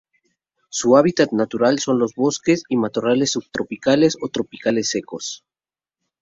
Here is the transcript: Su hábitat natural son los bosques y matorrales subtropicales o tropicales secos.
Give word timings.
Su 0.69 0.97
hábitat 0.97 1.31
natural 1.31 1.77
son 1.77 1.99
los 1.99 2.15
bosques 2.15 2.63
y 2.67 2.75
matorrales 2.75 3.29
subtropicales 3.33 4.17
o 4.19 4.29
tropicales 4.29 4.89
secos. 4.89 5.45